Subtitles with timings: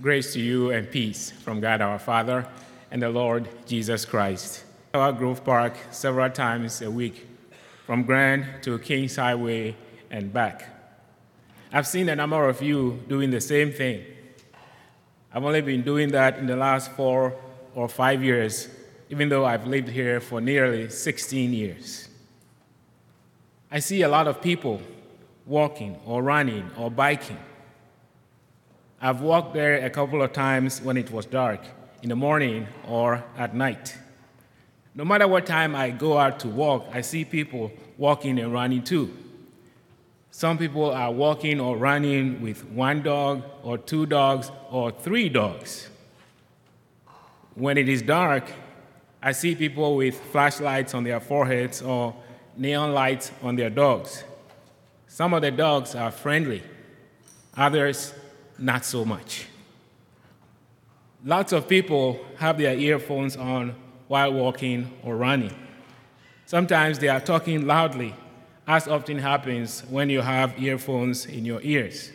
[0.00, 2.46] Grace to you and peace from God our Father
[2.92, 4.62] and the Lord Jesus Christ.
[4.92, 7.26] Tower Grove Park several times a week,
[7.84, 9.74] from Grand to Kings Highway
[10.08, 10.68] and back.
[11.72, 14.04] I've seen a number of you doing the same thing.
[15.34, 17.34] I've only been doing that in the last four
[17.74, 18.68] or five years,
[19.10, 22.08] even though I've lived here for nearly 16 years.
[23.68, 24.80] I see a lot of people
[25.44, 27.38] walking or running or biking.
[29.00, 31.60] I've walked there a couple of times when it was dark,
[32.02, 33.96] in the morning or at night.
[34.94, 38.82] No matter what time I go out to walk, I see people walking and running
[38.82, 39.16] too.
[40.32, 45.88] Some people are walking or running with one dog or two dogs or three dogs.
[47.54, 48.50] When it is dark,
[49.22, 52.16] I see people with flashlights on their foreheads or
[52.56, 54.24] neon lights on their dogs.
[55.06, 56.62] Some of the dogs are friendly,
[57.56, 58.12] others,
[58.58, 59.46] not so much.
[61.24, 63.74] Lots of people have their earphones on
[64.06, 65.54] while walking or running.
[66.46, 68.14] Sometimes they are talking loudly,
[68.66, 72.12] as often happens when you have earphones in your ears.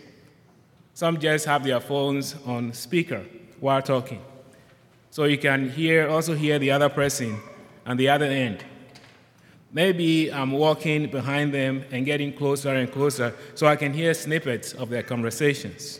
[0.94, 3.25] Some just have their phones on speaker
[3.59, 4.21] while talking.
[5.09, 7.39] So you can hear also hear the other person
[7.86, 8.64] on the other end.
[9.71, 14.73] Maybe I'm walking behind them and getting closer and closer so I can hear snippets
[14.73, 15.99] of their conversations.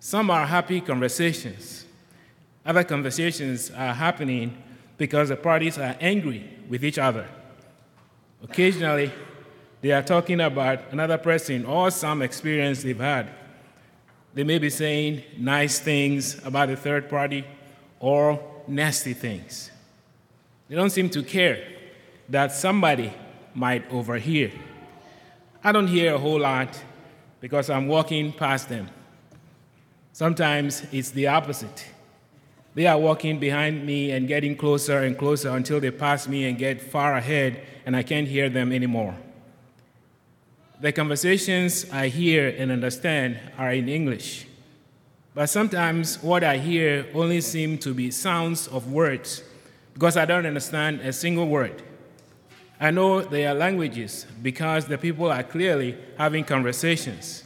[0.00, 1.84] Some are happy conversations.
[2.64, 4.56] Other conversations are happening
[4.96, 7.28] because the parties are angry with each other.
[8.42, 9.12] Occasionally,
[9.82, 13.28] they are talking about another person or some experience they've had.
[14.32, 17.44] They may be saying nice things about the third party
[17.98, 19.70] or nasty things.
[20.68, 21.62] They don't seem to care
[22.30, 23.12] that somebody
[23.54, 24.50] might overhear.
[25.62, 26.82] I don't hear a whole lot
[27.40, 28.88] because I'm walking past them.
[30.20, 31.86] Sometimes it's the opposite.
[32.74, 36.58] They are walking behind me and getting closer and closer until they pass me and
[36.58, 39.16] get far ahead, and I can't hear them anymore.
[40.78, 44.44] The conversations I hear and understand are in English,
[45.34, 49.42] but sometimes what I hear only seem to be sounds of words
[49.94, 51.82] because I don't understand a single word.
[52.78, 57.44] I know they are languages because the people are clearly having conversations.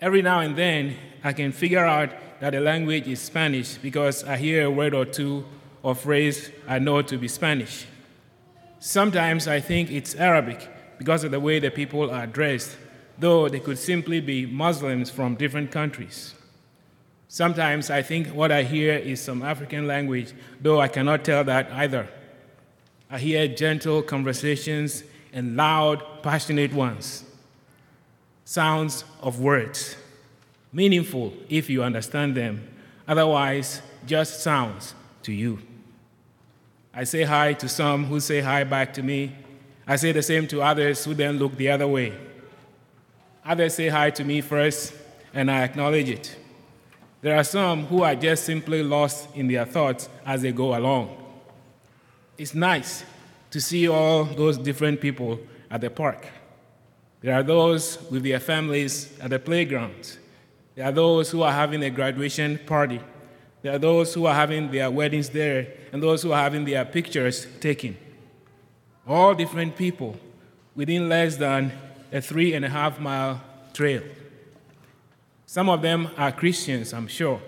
[0.00, 4.36] Every now and then, I can figure out that the language is Spanish because I
[4.36, 5.44] hear a word or two
[5.82, 7.86] or phrase I know to be Spanish.
[8.78, 10.68] Sometimes I think it's Arabic
[10.98, 12.76] because of the way the people are dressed,
[13.18, 16.34] though they could simply be Muslims from different countries.
[17.28, 21.70] Sometimes I think what I hear is some African language, though I cannot tell that
[21.72, 22.08] either.
[23.10, 27.24] I hear gentle conversations and loud, passionate ones,
[28.46, 29.96] sounds of words
[30.72, 32.68] meaningful if you understand them,
[33.08, 35.58] otherwise, just sounds to you.
[36.92, 39.34] I say hi to some who say hi back to me.
[39.86, 42.12] I say the same to others who then look the other way.
[43.44, 44.92] Others say hi to me first,
[45.32, 46.36] and I acknowledge it.
[47.22, 51.16] There are some who are just simply lost in their thoughts as they go along.
[52.36, 53.02] It's nice
[53.50, 55.40] to see all those different people
[55.70, 56.26] at the park.
[57.26, 60.16] There are those with their families at the playground.
[60.76, 63.00] There are those who are having a graduation party.
[63.62, 66.84] There are those who are having their weddings there, and those who are having their
[66.84, 67.96] pictures taken.
[69.08, 70.16] All different people
[70.76, 71.72] within less than
[72.12, 73.40] a three and a half mile
[73.74, 74.04] trail.
[75.46, 77.42] Some of them are Christians, I'm sure.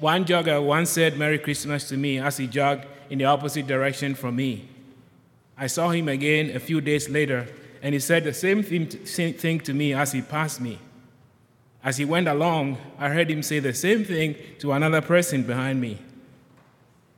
[0.00, 4.16] One jogger once said Merry Christmas to me as he jogged in the opposite direction
[4.16, 4.68] from me.
[5.56, 7.46] I saw him again a few days later,
[7.84, 10.78] and he said the same thing to me as he passed me.
[11.82, 15.82] As he went along, I heard him say the same thing to another person behind
[15.82, 15.98] me.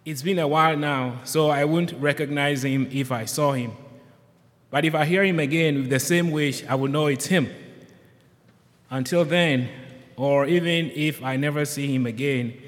[0.05, 3.77] It's been a while now, so I wouldn't recognize him if I saw him.
[4.69, 7.49] But if I hear him again with the same wish, I will know it's him.
[8.91, 9.69] Until then,
[10.17, 12.61] or even if I never see him again,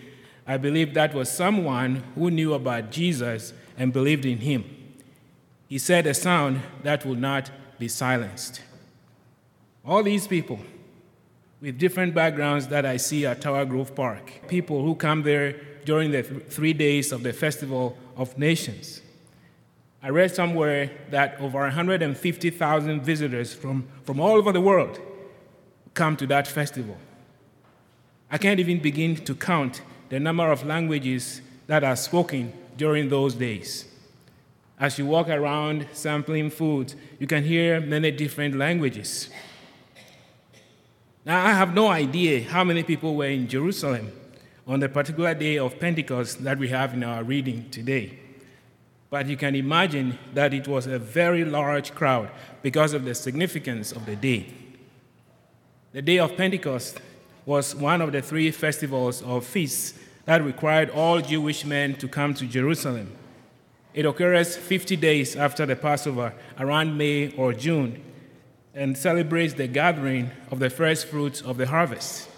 [0.47, 4.65] I believe that was someone who knew about Jesus and believed in him.
[5.67, 8.61] He said a sound that would not be silenced.
[9.85, 10.61] All these people,
[11.61, 14.43] with different backgrounds that I see at Tower Grove Park.
[14.49, 15.55] People who come there
[15.85, 19.01] during the th- three days of the Festival of Nations.
[20.03, 25.01] I read somewhere that over 150,000 visitors from, from all over the world
[25.95, 26.97] come to that festival.
[28.31, 33.35] I can't even begin to count the number of languages that are spoken during those
[33.35, 33.87] days.
[34.81, 39.29] As you walk around sampling food, you can hear many different languages.
[41.25, 44.13] Now, I have no idea how many people were in Jerusalem
[44.67, 48.19] on the particular day of Pentecost that we have in our reading today.
[49.11, 52.31] But you can imagine that it was a very large crowd
[52.63, 54.47] because of the significance of the day.
[55.93, 57.01] The day of Pentecost
[57.45, 62.35] was one of the three festivals or feasts that required all Jewish men to come
[62.35, 63.18] to Jerusalem.
[63.99, 68.01] It occurs 50 days after the Passover, around May or June,
[68.73, 72.29] and celebrates the gathering of the first fruits of the harvest.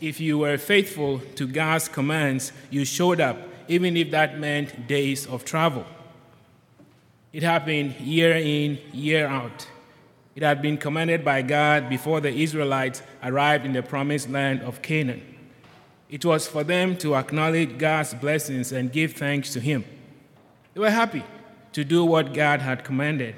[0.00, 3.36] If you were faithful to God's commands, you showed up,
[3.68, 5.84] even if that meant days of travel.
[7.34, 9.68] It happened year in, year out.
[10.34, 14.80] It had been commanded by God before the Israelites arrived in the promised land of
[14.80, 15.20] Canaan.
[16.08, 19.84] It was for them to acknowledge God's blessings and give thanks to Him.
[20.74, 21.24] They were happy
[21.72, 23.34] to do what God had commanded.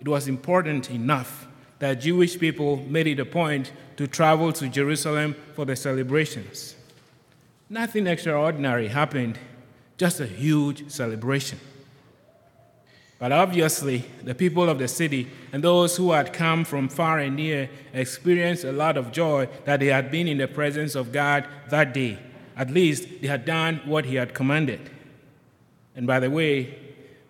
[0.00, 1.46] It was important enough
[1.78, 6.74] that Jewish people made it a point to travel to Jerusalem for the celebrations.
[7.68, 9.38] Nothing extraordinary happened,
[9.96, 11.58] just a huge celebration.
[13.18, 17.34] But obviously, the people of the city and those who had come from far and
[17.34, 21.46] near experienced a lot of joy that they had been in the presence of God
[21.68, 22.18] that day.
[22.56, 24.90] At least they had done what He had commanded.
[25.98, 26.78] And by the way,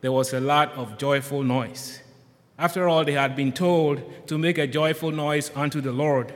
[0.03, 2.03] there was a lot of joyful noise.
[2.59, 6.35] After all, they had been told to make a joyful noise unto the Lord.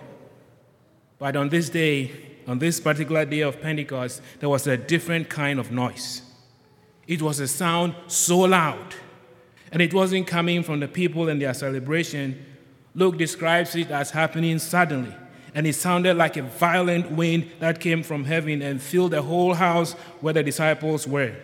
[1.18, 2.10] But on this day,
[2.46, 6.22] on this particular day of Pentecost, there was a different kind of noise.
[7.06, 8.94] It was a sound so loud
[9.70, 12.42] and it wasn't coming from the people and their celebration.
[12.94, 15.14] Luke describes it as happening suddenly,
[15.54, 19.52] and it sounded like a violent wind that came from heaven and filled the whole
[19.52, 19.92] house
[20.22, 21.36] where the disciples were.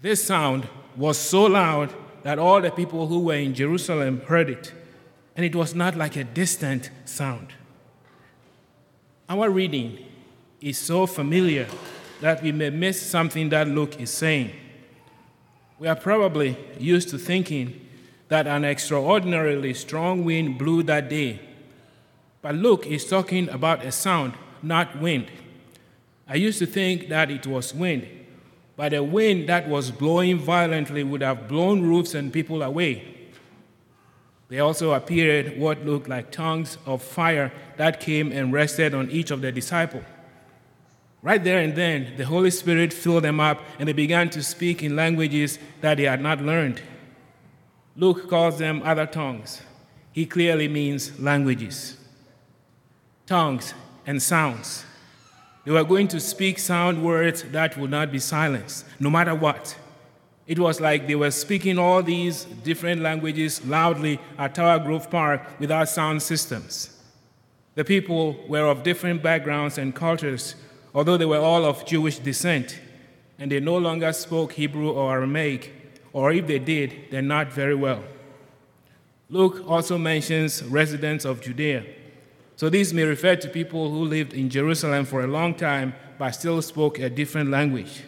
[0.00, 4.72] This sound was so loud that all the people who were in Jerusalem heard it,
[5.36, 7.54] and it was not like a distant sound.
[9.28, 9.98] Our reading
[10.60, 11.66] is so familiar
[12.20, 14.52] that we may miss something that Luke is saying.
[15.78, 17.80] We are probably used to thinking
[18.28, 21.40] that an extraordinarily strong wind blew that day.
[22.42, 25.26] But Luke is talking about a sound, not wind.
[26.28, 28.08] I used to think that it was wind,
[28.76, 33.14] but a wind that was blowing violently would have blown roofs and people away.
[34.48, 39.30] There also appeared what looked like tongues of fire that came and rested on each
[39.30, 40.04] of the disciples.
[41.20, 44.82] Right there and then, the Holy Spirit filled them up and they began to speak
[44.84, 46.80] in languages that they had not learned.
[47.96, 49.62] Luke calls them other tongues.
[50.12, 51.96] He clearly means languages,
[53.26, 53.74] tongues,
[54.06, 54.85] and sounds.
[55.66, 59.76] They were going to speak sound words that would not be silenced, no matter what.
[60.46, 65.58] It was like they were speaking all these different languages loudly at Tower Grove Park
[65.58, 67.02] without sound systems.
[67.74, 70.54] The people were of different backgrounds and cultures,
[70.94, 72.78] although they were all of Jewish descent,
[73.36, 75.72] and they no longer spoke Hebrew or Aramaic,
[76.12, 78.04] or if they did, then not very well.
[79.28, 81.84] Luke also mentions residents of Judea.
[82.56, 86.32] So these may refer to people who lived in Jerusalem for a long time but
[86.32, 88.02] still spoke a different language.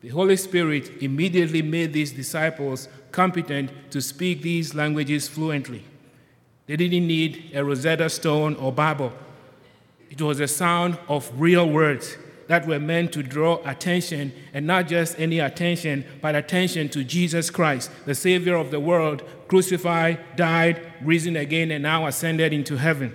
[0.00, 5.84] The Holy Spirit immediately made these disciples competent to speak these languages fluently.
[6.66, 9.12] They didn't need a Rosetta Stone or Babbel
[10.10, 14.88] it was the sound of real words that were meant to draw attention, and not
[14.88, 20.80] just any attention, but attention to Jesus Christ, the Savior of the world, crucified, died,
[21.02, 23.14] risen again, and now ascended into heaven.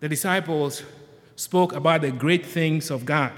[0.00, 0.82] The disciples
[1.36, 3.32] spoke about the great things of God.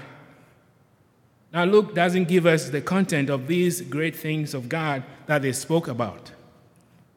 [1.53, 5.51] Now, Luke doesn't give us the content of these great things of God that they
[5.51, 6.31] spoke about.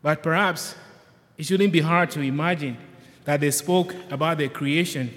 [0.03, 0.75] But perhaps
[1.39, 2.77] it shouldn't be hard to imagine
[3.25, 5.13] that they spoke about their creation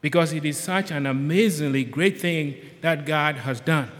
[0.00, 3.90] because it is such an amazingly great thing that God has done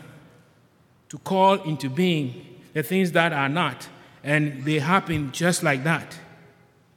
[1.08, 3.88] to call into being the things that are not,
[4.22, 6.18] and they happen just like that.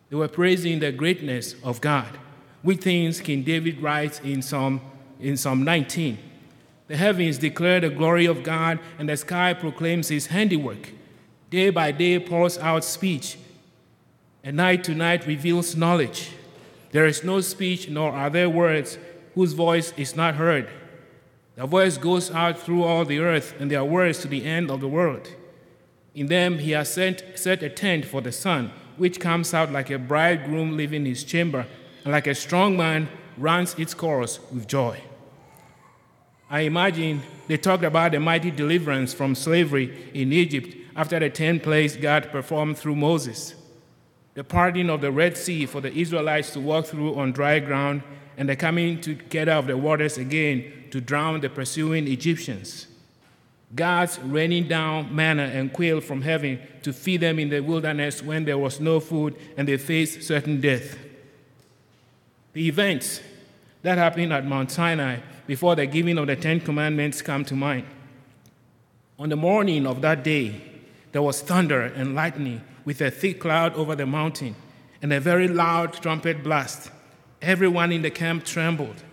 [0.09, 2.17] They were praising the greatness of God,
[2.61, 4.81] which things King David writes in Psalm,
[5.19, 6.17] in Psalm 19.
[6.87, 10.89] The heavens declare the glory of God, and the sky proclaims his handiwork.
[11.49, 13.37] Day by day pours out speech,
[14.43, 16.31] and night to night reveals knowledge.
[16.91, 18.97] There is no speech, nor are there words
[19.35, 20.67] whose voice is not heard.
[21.55, 24.79] The voice goes out through all the earth, and their words to the end of
[24.79, 25.29] the world.
[26.15, 29.89] In them he has sent, set a tent for the sun, which comes out like
[29.89, 31.67] a bridegroom leaving his chamber,
[32.03, 34.99] and like a strong man runs its course with joy.
[36.49, 41.59] I imagine they talked about the mighty deliverance from slavery in Egypt after the ten
[41.59, 43.55] plagues God performed through Moses.
[44.39, 48.01] the parting of the Red Sea for the Israelites to walk through on dry ground,
[48.37, 52.87] and the coming together of the waters again to drown the pursuing Egyptians.
[53.75, 58.45] God's raining down manna and quail from heaven to feed them in the wilderness when
[58.45, 60.97] there was no food and they faced certain death.
[62.53, 63.21] The events
[63.83, 67.85] that happened at Mount Sinai before the giving of the Ten Commandments come to mind.
[69.17, 70.61] On the morning of that day,
[71.11, 74.55] there was thunder and lightning with a thick cloud over the mountain
[75.01, 76.91] and a very loud trumpet blast.
[77.41, 79.03] Everyone in the camp trembled.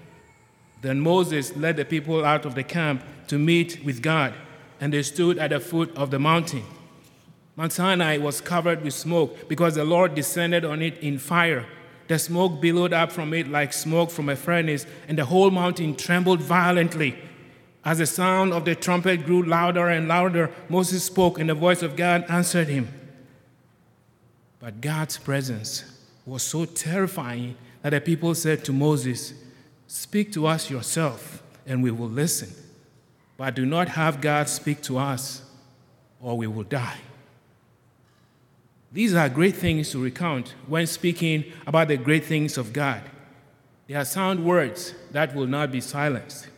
[0.83, 4.35] Then Moses led the people out of the camp to meet with God,
[4.81, 6.65] and they stood at the foot of the mountain.
[7.57, 11.67] Mount Sinai was covered with smoke because the Lord descended on it in fire.
[12.09, 15.97] The smoke billowed up from it like smoke from a furnace, and the whole mountain
[15.97, 17.17] trembled violently.
[17.85, 21.83] As the sound of the trumpet grew louder and louder, Moses spoke, and the voice
[21.83, 22.89] of God answered him.
[24.59, 25.85] But God's presence
[26.25, 29.35] was so terrifying that the people said to Moses,
[29.87, 32.51] Speak to us yourself, and we will listen.
[33.37, 35.43] But do not have God speak to us,
[36.21, 36.99] or we will die.
[38.97, 43.03] These are great things to recount when speaking about the great things of God.
[43.87, 46.49] They are sound words that will not be silenced.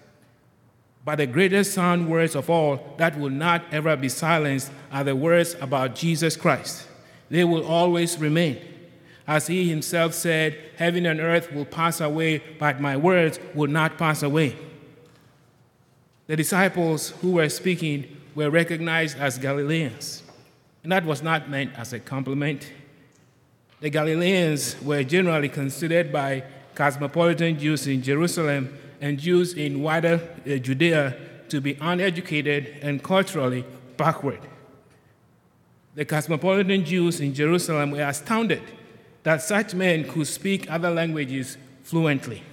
[1.04, 5.16] But the greatest sound words of all that will not ever be silenced are the
[5.16, 6.86] words about Jesus Christ.
[7.28, 8.60] They will always remain.
[9.26, 13.98] As he himself said, Heaven and earth will pass away, but my words will not
[13.98, 14.54] pass away.
[16.28, 20.22] The disciples who were speaking were recognized as Galileans,
[20.82, 22.70] and that was not meant as a compliment.
[23.80, 26.44] The Galileans were generally considered by
[26.74, 31.16] cosmopolitan Jews in Jerusalem and Jews in wider uh, Judea
[31.48, 33.64] to be uneducated and culturally
[33.96, 34.40] backward
[35.98, 38.62] the cosmopolitan Jews in Jerusalem were astounded
[39.24, 42.44] that such men could speak other languages fluently.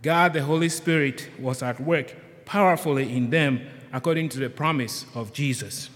[0.00, 3.60] God, the Holy Spirit, was at work powerfully in them
[3.92, 5.90] according to the promise of Jesus.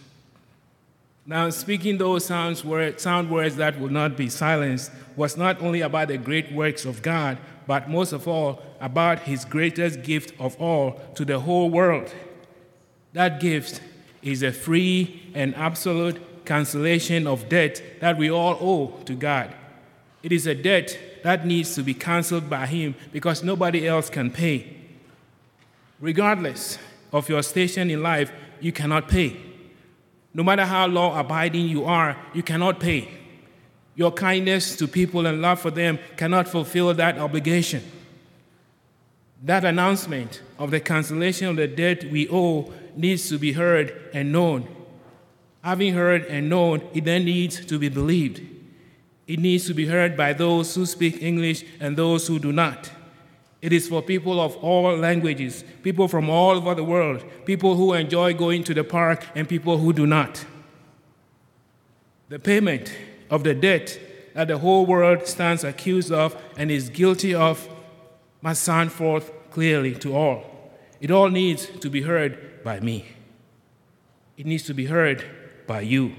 [1.27, 5.81] Now, speaking those sound words, sound words that will not be silenced was not only
[5.81, 10.61] about the great works of God, but most of all about his greatest gift of
[10.61, 12.15] all to the whole world.
[13.15, 13.81] That gift
[14.21, 19.55] is a free and absolute cancellation of debt that we all owe to God.
[20.23, 24.31] It is a debt that needs to be canceled by Him because nobody else can
[24.31, 24.77] pay.
[26.01, 26.79] Regardless
[27.13, 29.54] of your station in life, you cannot pay.
[30.35, 33.09] No matter how law abiding you are, you cannot pay.
[33.95, 37.83] Your kindness to people and love for them cannot fulfill that obligation.
[39.43, 44.33] That announcement of the cancellation of the debt we owe needs to be heard and
[44.33, 44.69] known
[45.65, 48.43] Having heard and known, it then needs to be believed.
[49.27, 52.91] It needs to be heard by those who speak English and those who do not.
[53.65, 57.95] It is for people of all languages, people from all over the world, people who
[57.95, 60.45] enjoy going to the park and people who do not.
[62.29, 62.95] The payment
[63.31, 63.99] of the debt
[64.35, 67.67] that the whole world stands accused of and is guilty of
[68.43, 70.45] must sound forth clearly to all.
[71.01, 73.07] It all needs to be heard by me.
[74.37, 75.25] It needs to be heard
[75.67, 76.15] by you.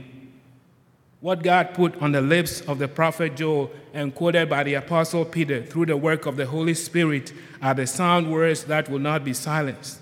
[1.26, 5.26] What God put on the lips of the prophet Joel and quoted by the apostle
[5.26, 9.26] Peter through the work of the Holy Spirit are the sound words that will not
[9.26, 10.02] be silenced.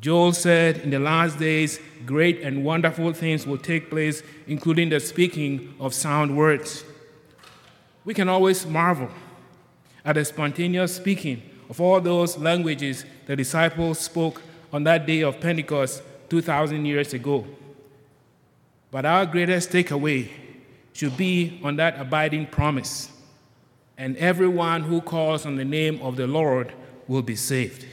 [0.00, 4.98] Joel said, In the last days, great and wonderful things will take place, including the
[4.98, 6.84] speaking of sound words.
[8.06, 9.10] We can always marvel
[10.06, 14.40] at the spontaneous speaking of all those languages the disciples spoke
[14.72, 17.44] on that day of Pentecost 2,000 years ago.
[18.94, 20.28] But our greatest takeaway
[20.92, 23.10] should be on that abiding promise.
[23.98, 26.72] And everyone who calls on the name of the Lord
[27.08, 27.84] will be saved.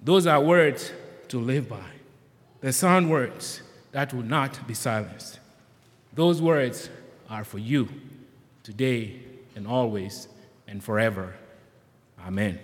[0.00, 0.90] Those are words
[1.28, 1.86] to live by.
[2.62, 3.62] The sound words
[3.92, 5.38] that will not be silenced.
[6.14, 6.90] Those words
[7.30, 7.88] are for you
[8.64, 9.20] today
[9.54, 10.26] and always
[10.66, 11.36] and forever.
[12.26, 12.58] Amen.